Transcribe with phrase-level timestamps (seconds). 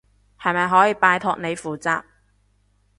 [0.39, 2.01] 係咪可以拜託你負責？